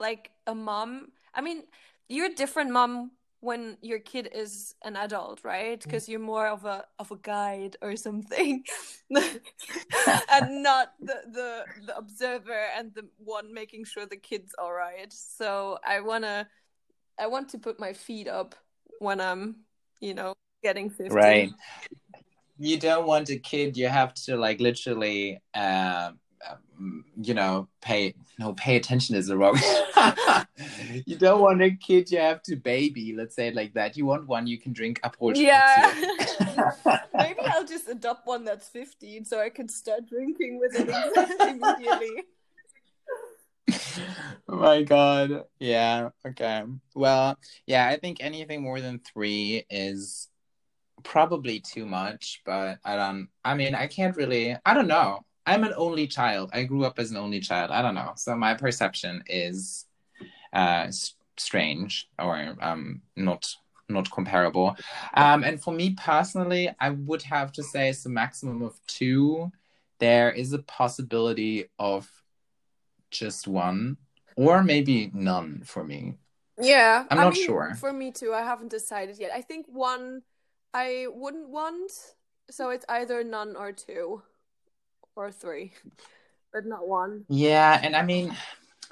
[0.00, 1.08] like a mom.
[1.34, 1.64] I mean,
[2.08, 3.10] you're a different mom
[3.44, 5.80] when your kid is an adult, right?
[5.82, 8.64] Because you're more of a of a guide or something,
[9.10, 15.12] and not the, the the observer and the one making sure the kid's all right.
[15.12, 16.48] So I wanna
[17.18, 18.54] I want to put my feet up
[18.98, 19.56] when I'm,
[20.00, 21.14] you know, getting 50.
[21.14, 21.50] Right.
[22.58, 23.76] You don't want a kid.
[23.76, 26.18] You have to like literally, uh, um,
[27.20, 28.14] you know, pay.
[28.38, 29.58] No, pay attention is the wrong.
[31.06, 32.10] you don't want a kid.
[32.10, 33.14] You have to baby.
[33.16, 33.96] Let's say it like that.
[33.96, 35.92] You want one you can drink Aperol Yeah.
[37.14, 40.88] Maybe I'll just adopt one that's 15 so I can start drinking with it
[41.40, 42.24] immediately.
[44.48, 45.44] oh my god.
[45.60, 46.10] Yeah.
[46.26, 46.64] Okay.
[46.94, 47.86] Well, yeah.
[47.88, 50.28] I think anything more than three is
[51.04, 52.42] probably too much.
[52.44, 53.28] But I don't.
[53.44, 54.56] I mean, I can't really.
[54.66, 55.20] I don't know.
[55.46, 56.50] I'm an only child.
[56.52, 57.70] I grew up as an only child.
[57.70, 58.12] I don't know.
[58.16, 59.86] So my perception is
[60.52, 60.86] uh,
[61.36, 63.54] strange or um, not
[63.88, 64.76] not comparable.
[65.12, 69.52] Um, and for me personally, I would have to say it's a maximum of two.
[69.98, 72.08] There is a possibility of
[73.10, 73.98] just one
[74.36, 76.14] or maybe none for me.
[76.58, 77.74] Yeah, I'm I not mean, sure.
[77.78, 79.32] For me too, I haven't decided yet.
[79.34, 80.22] I think one
[80.72, 81.92] I wouldn't want,
[82.50, 84.22] so it's either none or two
[85.16, 85.72] or three,
[86.52, 87.24] but not one.
[87.28, 88.36] Yeah, and I mean,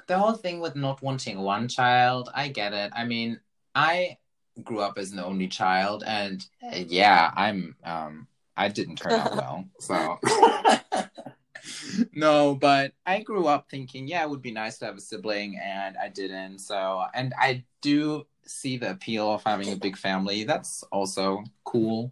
[0.07, 2.91] the whole thing with not wanting one child, I get it.
[2.95, 3.39] I mean,
[3.75, 4.17] I
[4.63, 9.35] grew up as an only child, and uh, yeah, I'm um, I didn't turn out
[9.35, 10.19] well, so.
[12.13, 15.59] no, but I grew up thinking, yeah, it would be nice to have a sibling,
[15.63, 16.59] and I didn't.
[16.59, 20.43] So, and I do see the appeal of having a big family.
[20.43, 22.11] That's also cool.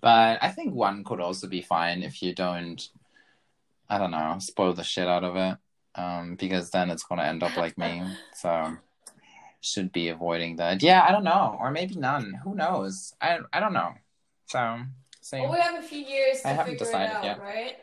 [0.00, 2.86] But I think one could also be fine if you don't,
[3.92, 5.58] I don't know, spoil the shit out of it.
[5.94, 8.02] Um, because then it's gonna end up like me.
[8.34, 8.76] So
[9.60, 10.82] should be avoiding that.
[10.82, 12.32] Yeah, I don't know, or maybe none.
[12.44, 13.12] Who knows?
[13.20, 13.92] I I don't know.
[14.46, 14.78] So
[15.20, 15.42] same.
[15.42, 17.38] Well, we have a few years to I haven't figure it decided out, yet.
[17.38, 17.76] right?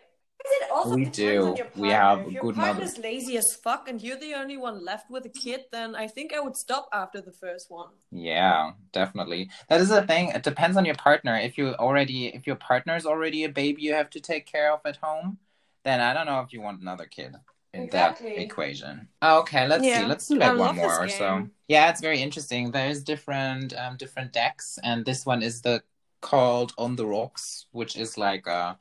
[0.45, 1.55] It also We do.
[1.75, 1.91] We partner.
[1.91, 5.25] have If your good partner's lazy as fuck and you're the only one left with
[5.25, 7.89] a kid, then I think I would stop after the first one.
[8.11, 9.49] Yeah, definitely.
[9.67, 10.29] That is the thing.
[10.29, 11.35] It depends on your partner.
[11.35, 14.79] If you already, if your partner's already a baby you have to take care of
[14.85, 15.37] at home,
[15.83, 17.35] then I don't know if you want another kid
[17.73, 18.31] in Exactly.
[18.35, 19.07] that equation.
[19.23, 20.05] Okay, let's Yeah, see.
[20.05, 21.47] Let's do I like love one more or so.
[21.67, 22.71] Yeah, it's very interesting.
[22.71, 25.83] There's different um different decks, and this one is the
[26.21, 28.77] called On the Rocks, which is like a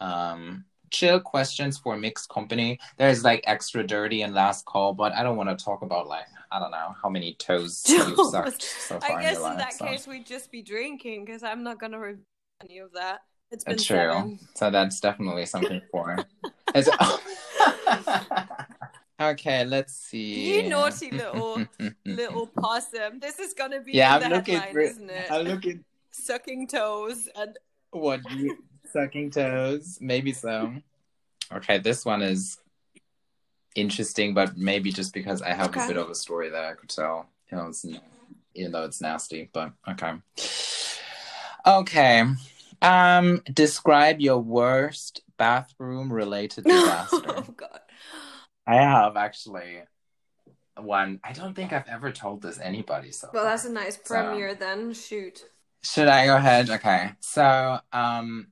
[0.00, 2.78] um chill questions for mixed company.
[2.98, 6.26] There's like extra dirty and last call, but I don't want to talk about like
[6.52, 9.56] I don't know how many toes you've sucked so far I guess in your in
[9.56, 9.58] life.
[9.58, 9.86] that so.
[9.86, 12.24] case we'd just be drinking because I'm not gonna review
[12.62, 13.20] any of that.
[13.54, 13.96] It's been true.
[14.12, 14.38] seven.
[14.54, 16.18] So that's definitely something for.
[16.74, 16.88] It-
[19.20, 20.56] okay, let's see.
[20.64, 21.64] You naughty little
[22.04, 23.20] little possum.
[23.20, 24.56] This is gonna be Yeah, I'm looking.
[24.56, 25.30] headline, For, isn't it?
[25.30, 25.84] I'm looking.
[26.10, 27.56] Sucking toes and
[27.92, 28.58] What you
[28.92, 29.98] sucking toes?
[30.00, 30.74] Maybe so.
[31.52, 32.58] Okay, this one is
[33.76, 35.84] interesting, but maybe just because I have Okay.
[35.84, 37.28] a bit of a story that I could tell.
[37.52, 37.86] You know, it's,
[38.56, 40.14] even though it's nasty, but okay.
[41.66, 42.24] Okay.
[42.84, 47.22] Um, describe your worst bathroom related disaster.
[47.26, 47.80] oh god.
[48.66, 49.82] I have actually
[50.78, 51.20] one.
[51.22, 53.28] I don't think I've ever told this anybody so.
[53.32, 53.52] Well, far.
[53.52, 54.92] that's a nice So- premiere then.
[54.94, 55.44] Shoot.
[55.82, 56.70] Should I go ahead?
[56.70, 57.10] Okay.
[57.20, 58.46] So, um,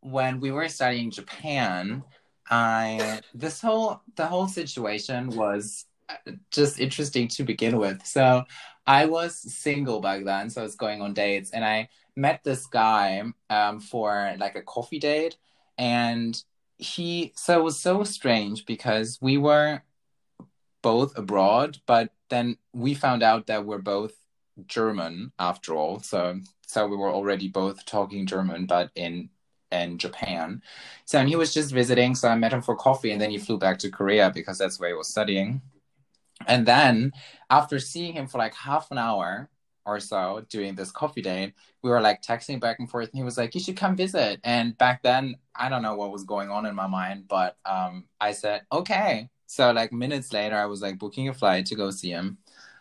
[0.00, 2.04] when we were studying Japan,
[2.50, 8.04] I this whole the whole situation was uh, just interesting to begin with.
[8.06, 8.44] So,
[8.86, 12.66] I was single back then, so I was going on dates, and I met this
[12.66, 15.36] guy um, for like a coffee date,
[15.78, 16.42] and
[16.78, 19.82] he so it was so strange because we were
[20.82, 24.12] both abroad, but then we found out that we're both
[24.66, 26.00] German after all.
[26.00, 29.30] So so we were already both talking German, but in
[29.72, 30.62] in Japan.
[31.04, 33.38] So and he was just visiting, so I met him for coffee, and then he
[33.38, 35.62] flew back to Korea because that's where he was studying.
[36.46, 37.12] And then
[37.50, 39.48] after seeing him for like half an hour
[39.86, 43.24] or so doing this coffee date, we were like texting back and forth, and he
[43.24, 46.50] was like, "You should come visit." And back then, I don't know what was going
[46.50, 50.82] on in my mind, but um, I said, "Okay." So like minutes later, I was
[50.82, 52.38] like booking a flight to go see him.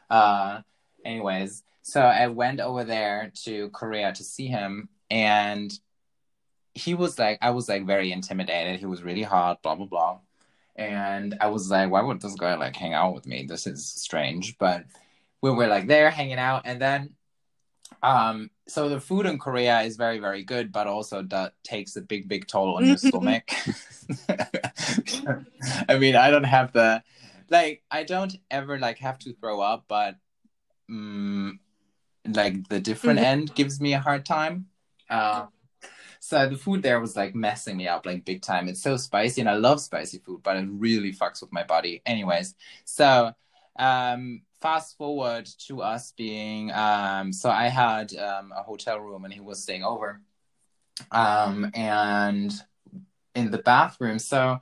[0.09, 0.61] Uh,
[1.05, 5.71] anyways, so I went over there to Korea to see him, and
[6.73, 8.79] he was like, I was like very intimidated.
[8.79, 10.19] He was really hot, blah blah blah,
[10.75, 13.45] and I was like, why would this guy like hang out with me?
[13.47, 14.57] This is strange.
[14.57, 14.85] But
[15.43, 17.09] we were like there hanging out, and then,
[18.01, 22.01] um, so the food in Korea is very very good, but also that takes a
[22.01, 23.51] big big toll on your stomach.
[25.89, 27.03] I mean, I don't have the
[27.49, 30.15] like I don't ever like have to throw up, but
[30.89, 31.59] um,
[32.25, 33.23] like the different Mhm.
[33.25, 34.67] end gives me a hard time.
[35.09, 35.47] Uh,
[36.21, 38.69] so the food there was like messing me up like big time.
[38.69, 42.01] It's so spicy, and I love spicy food, but it really fucks with my body.
[42.05, 43.33] Anyways, so
[43.77, 49.33] um, fast forward to us being um, so I had um, a hotel room, and
[49.33, 50.21] he was staying over,
[51.11, 52.51] um, and
[53.35, 54.19] in the bathroom.
[54.19, 54.59] So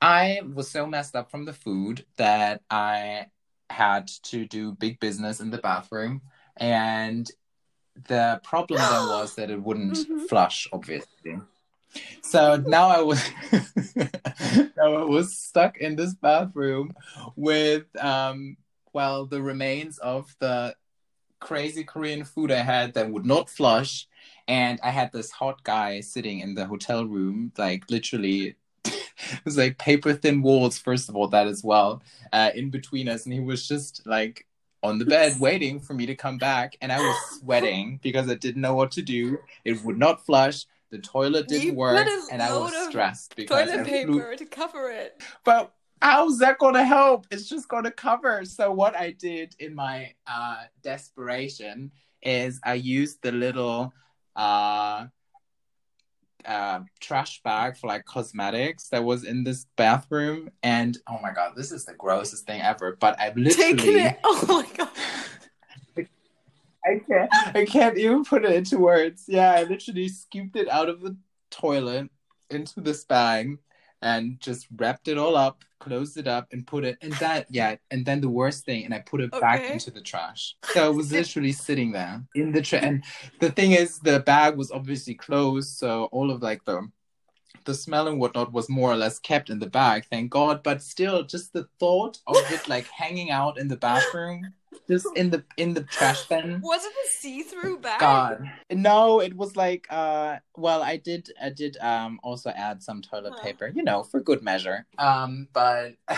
[0.00, 3.26] I was so messed up from the food that I
[3.70, 6.22] had to do big business in the bathroom.
[6.56, 7.30] And
[8.08, 10.28] the problem then was that it wouldn't Mhm.
[10.28, 11.36] flush, obviously.
[12.22, 13.20] So now I was
[14.76, 16.94] now I was stuck in this bathroom
[17.36, 18.56] with um
[18.92, 20.74] well the remains of the
[21.40, 24.06] crazy Korean food I had that would not flush
[24.46, 29.58] and I had this hot guy sitting in the hotel room like literally it was
[29.58, 32.02] like paper thin walls first of all that as well
[32.32, 34.46] uh, in between us and he was just like
[34.84, 38.34] on the bed waiting for me to come back and I was sweating because I
[38.34, 42.40] didn't know what to do it would not flush the toilet didn't You work and
[42.42, 45.20] I was stressed because Toilet I flew- paper to cover it.
[45.44, 47.26] but how's that going to help?
[47.30, 48.44] It's just going to cover.
[48.44, 53.92] So what I did in my uh, desperation is I used the little
[54.34, 55.06] uh,
[56.44, 61.52] uh, trash bag for like cosmetics that was in this bathroom, and oh my god,
[61.56, 62.96] this is the grossest thing ever.
[63.00, 64.00] But I've Taking literally.
[64.00, 64.18] it.
[64.24, 64.88] Oh my god.
[66.84, 67.30] I can't.
[67.56, 69.26] I can't even put it into words.
[69.28, 71.16] Yeah, I literally scooped it out of the
[71.50, 72.10] toilet
[72.50, 73.56] into this bag
[74.02, 76.96] and just wrapped it all up, closed it up, and put it.
[77.02, 77.76] And that, yeah.
[77.90, 80.54] And then the worst thing, and I put it back into the trash.
[80.72, 82.84] So it was literally sitting there in the trash.
[82.84, 83.04] And
[83.40, 86.88] the thing is, the bag was obviously closed, so all of like the
[87.64, 90.62] the smell and whatnot was more or less kept in the bag, thank God.
[90.62, 94.52] But still, just the thought of it like hanging out in the bathroom
[94.88, 96.60] just in the in the trash bin.
[96.62, 98.00] Was it a see-through bag?
[98.00, 103.02] God, no, it was like uh, well, I did I did um also add some
[103.02, 103.42] toilet Huh.
[103.42, 104.86] paper, you know, for good measure.
[104.98, 105.94] Um, but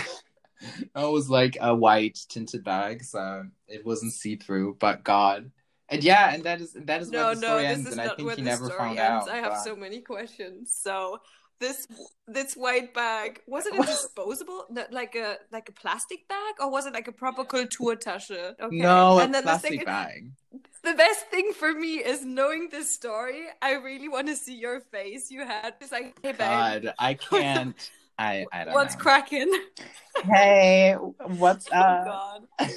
[0.60, 4.76] it was like a white tinted bag, so it wasn't see through.
[4.80, 5.50] But God,
[5.88, 8.14] and yeah, and that is that is No, where the story this ends, and I
[8.14, 9.28] think he never found ends.
[9.28, 9.28] out.
[9.28, 10.72] I have but- so many questions.
[10.74, 11.18] So
[11.60, 11.86] this
[12.26, 16.86] this white bag was it a disposable, like a like a plastic bag, or was
[16.86, 18.54] it like a proper Kulturtasche?
[18.60, 18.76] Okay.
[18.76, 20.30] No, a and then the plastic second, bag.
[20.82, 23.44] the best thing for me is knowing this story.
[23.62, 25.30] I really want to see your face.
[25.30, 27.90] You had it's like, hey babe, God, I can't.
[28.18, 29.00] I I don't what's know.
[29.00, 29.52] cracking?
[30.24, 32.04] hey, what's oh up?
[32.58, 32.70] God.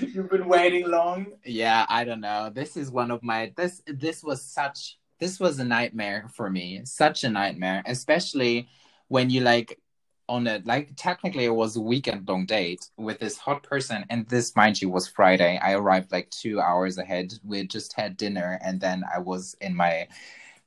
[0.00, 1.26] You've been waiting long.
[1.44, 2.50] Yeah, I don't know.
[2.52, 6.82] This is one of my this this was such this was a nightmare for me.
[6.84, 8.68] Such a nightmare, especially
[9.08, 9.80] when you like
[10.28, 14.28] on a like technically it was a weekend long date with this hot person and
[14.28, 15.58] this mind you was Friday.
[15.62, 17.32] I arrived like 2 hours ahead.
[17.42, 20.08] We just had dinner and then I was in my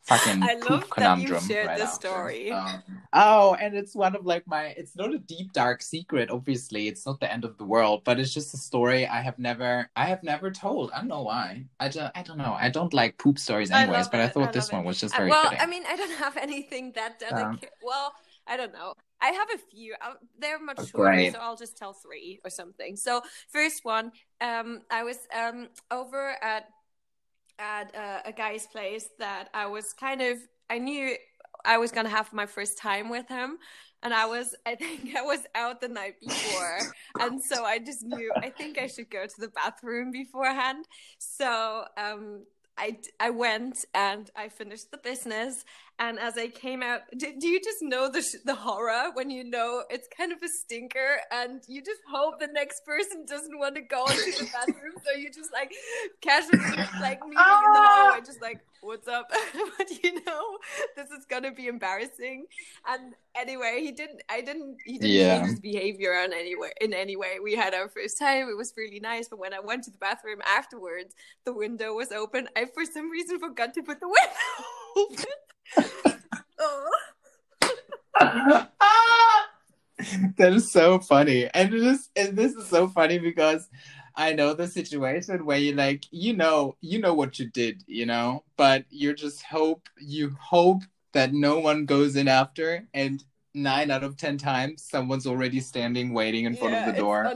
[0.04, 2.08] fucking I poop love that you conundrum shared right this after.
[2.08, 2.52] story.
[2.52, 2.84] Um,
[3.14, 4.66] oh, and it's one of like my.
[4.78, 6.30] It's not a deep dark secret.
[6.30, 9.38] Obviously, it's not the end of the world, but it's just a story I have
[9.40, 9.90] never.
[9.96, 10.92] I have never told.
[10.92, 11.66] I don't know why.
[11.80, 12.12] I just.
[12.16, 12.56] I don't know.
[12.60, 14.06] I don't like poop stories, anyways.
[14.06, 15.60] love but I thought I this love one was just very well, fitting.
[15.60, 17.72] I mean, I don't have anything that delicate.
[17.82, 18.14] well,
[18.48, 18.94] I don't know.
[19.22, 19.94] I have a few.
[20.02, 21.34] Uh, they're much Oh, shorter, great.
[21.34, 22.96] so I'll just tell three or something.
[22.96, 23.22] So,
[23.52, 26.66] first one, um, I was um over at
[27.62, 30.38] at uh, a guy's place that I was kind of.
[30.70, 31.16] I knew
[31.64, 33.58] I was gonna have my first time with him.
[34.04, 36.80] And I was, I think I was out the night before.
[37.20, 40.86] and so I just knew, I think I should go to the bathroom beforehand.
[41.20, 42.44] So um,
[42.78, 45.66] I, I went and I finished the business.
[46.02, 49.30] And as I came out, do, do you just know the sh- the horror when
[49.30, 53.58] you know it's kind of a stinker, and you just hope the next person doesn't
[53.60, 55.72] want to go into the bathroom, so you just like
[56.22, 56.58] casually
[57.00, 58.10] like meeting in the ah!
[58.10, 59.30] hallway, just like what's up,
[59.78, 60.58] but you know
[60.96, 62.48] this is gonna be embarrassing.
[62.90, 64.24] And anyway, he didn't.
[64.28, 64.78] I didn't.
[64.88, 65.38] He didn't Yeah.
[65.38, 66.72] change his behavior in any way.
[66.82, 68.50] In any way, we had our first time.
[68.50, 69.28] It was really nice.
[69.28, 71.14] But when I went to the bathroom afterwards,
[71.46, 72.50] the window was open.
[72.56, 74.66] I for some reason forgot to put the window
[74.98, 75.26] open.
[80.38, 82.10] that is so funny, and it is.
[82.16, 83.70] And this is so funny because
[84.16, 88.06] I know the situation where you like, you know, you know what you did, you
[88.06, 93.24] know, but you just hope you hope that no one goes in after, and
[93.54, 97.26] nine out of ten times someone's already standing waiting in front Yeah, of the door.
[97.28, 97.36] Oh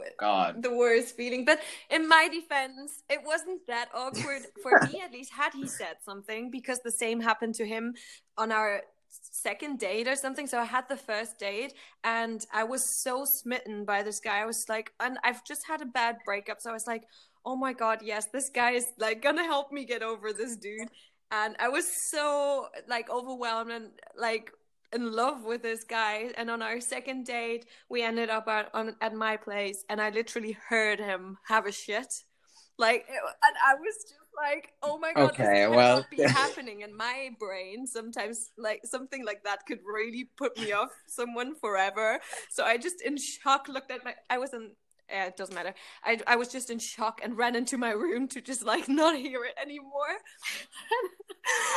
[0.00, 0.62] the- God.
[0.62, 1.44] the worst feeling.
[1.44, 5.96] But in my defense, it wasn't that awkward for me, at least, had he said
[6.04, 7.94] something, because the same happened to him
[8.36, 10.46] on our second date or something.
[10.46, 11.72] So I had the first date
[12.04, 14.40] and I was so smitten by this guy.
[14.40, 16.60] I was like, and I've just had a bad breakup.
[16.60, 17.04] So I was like,
[17.44, 20.88] oh my God, yes, this guy is like gonna help me get over this dude.
[21.30, 23.86] And I was so like overwhelmed and
[24.18, 24.52] like
[24.92, 26.30] in love with this guy.
[26.36, 30.10] And on our second date, we ended up at, on, at my place and I
[30.10, 32.12] literally heard him have a shit.
[32.78, 36.82] Like, it, and I was just like, oh my god, Okay, this well- be happening
[36.82, 37.86] in my brain.
[37.86, 42.20] Sometimes, like, something like that could really put me off someone forever.
[42.50, 44.70] So I just, in shock, looked at my, I was in,
[45.12, 45.74] uh, it doesn't matter.
[46.04, 49.16] I, I was just in shock and ran into my room to just like not
[49.16, 50.18] hear it anymore.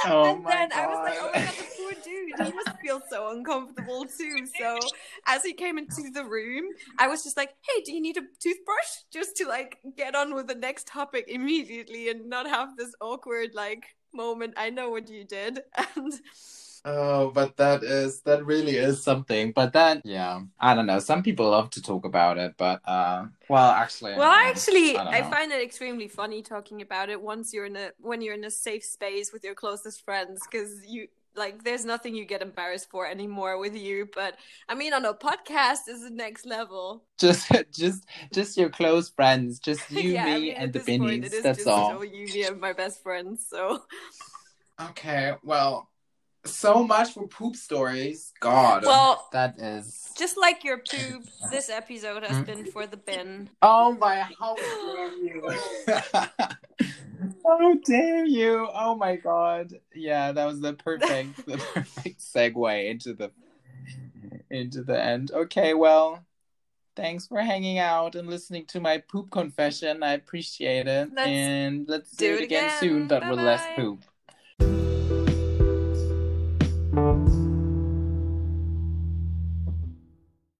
[0.03, 1.45] Oh and my then I was like, oh my God.
[1.45, 2.35] god, the poor dude.
[2.37, 4.45] He must feel so uncomfortable too.
[4.59, 4.79] So
[5.27, 6.65] as he came into the room,
[6.97, 8.91] I was just like, hey, do you need a toothbrush?
[9.13, 13.51] Just to like get on with the next topic immediately and not have this awkward
[13.53, 14.55] like moment.
[14.57, 15.61] I know what you did.
[15.95, 16.13] And
[16.83, 19.51] Oh, but that is that really is something.
[19.51, 20.99] But then, yeah, I don't know.
[20.99, 25.19] Some people love to talk about it, but uh, well, actually, well, I actually, I
[25.19, 28.43] I, find it extremely funny talking about it once you're in a when you're in
[28.45, 32.89] a safe space with your closest friends because you like there's nothing you get embarrassed
[32.89, 34.09] for anymore with you.
[34.15, 37.03] But I mean, on a podcast is the next level.
[37.19, 41.41] just just just your close friends, just you, yeah, me, I mean, and the binnies.
[41.43, 42.03] That's just all.
[42.03, 43.45] you, me, and my best friends.
[43.47, 43.83] So
[44.89, 45.90] Okay, well,
[46.45, 48.33] so much for poop stories.
[48.39, 49.27] God, well.
[49.31, 50.09] that is.
[50.17, 53.49] Just like your poop, this episode has been for the bin.
[53.61, 54.27] Oh my!
[54.39, 54.55] How
[54.95, 55.53] dare you?
[57.45, 58.67] how dare you?
[58.73, 59.73] Oh my God!
[59.93, 63.31] Yeah, that was the perfect, the perfect segue into the
[64.49, 65.31] into the end.
[65.31, 66.25] Okay, well,
[66.95, 70.03] thanks for hanging out and listening to my poop confession.
[70.03, 72.79] I appreciate it, Let's and let's do do, it it again, again.
[72.79, 74.03] soon, but with less poop.